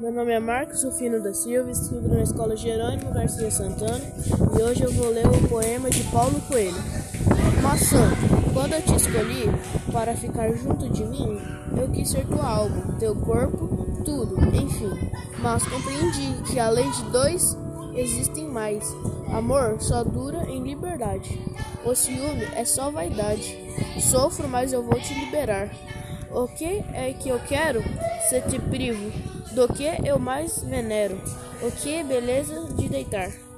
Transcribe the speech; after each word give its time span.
meu 0.00 0.10
nome 0.10 0.32
é 0.32 0.40
Marcos 0.40 0.82
Rufino 0.82 1.22
da 1.22 1.34
Silva, 1.34 1.70
estudo 1.70 2.08
na 2.08 2.22
Escola 2.22 2.56
Jerônimo 2.56 3.12
Garcia 3.12 3.50
Santana 3.50 4.00
e 4.58 4.62
hoje 4.62 4.82
eu 4.82 4.90
vou 4.92 5.10
ler 5.10 5.26
o 5.26 5.46
poema 5.46 5.90
de 5.90 6.02
Paulo 6.04 6.40
Coelho. 6.48 6.74
Maçã, 7.62 8.10
quando 8.54 8.72
eu 8.72 8.80
te 8.80 8.94
escolhi 8.94 9.44
para 9.92 10.16
ficar 10.16 10.50
junto 10.52 10.88
de 10.88 11.04
mim, 11.04 11.38
eu 11.78 11.86
quis 11.90 12.08
ser 12.08 12.26
tua 12.26 12.48
alma, 12.48 12.96
teu 12.98 13.14
corpo, 13.14 14.02
tudo, 14.02 14.42
enfim. 14.56 15.10
Mas 15.38 15.68
compreendi 15.68 16.50
que 16.50 16.58
além 16.58 16.90
de 16.90 17.02
dois, 17.10 17.54
existem 17.94 18.48
mais. 18.48 18.82
Amor 19.34 19.82
só 19.82 20.02
dura 20.02 20.44
em 20.48 20.62
liberdade. 20.62 21.38
O 21.84 21.94
ciúme 21.94 22.48
é 22.54 22.64
só 22.64 22.90
vaidade. 22.90 23.54
Sofro, 24.00 24.48
mas 24.48 24.72
eu 24.72 24.82
vou 24.82 24.98
te 24.98 25.12
liberar. 25.12 25.70
O 26.30 26.48
que 26.48 26.82
é 26.94 27.12
que 27.12 27.28
eu 27.28 27.38
quero? 27.40 27.82
Se 28.30 28.40
te 28.42 28.58
privo 28.58 29.39
do 29.52 29.68
que 29.72 29.84
eu 30.04 30.18
mais 30.18 30.62
venero. 30.62 31.20
O 31.62 31.70
que 31.70 31.94
é 31.94 32.04
beleza 32.04 32.66
de 32.74 32.88
deitar. 32.88 33.49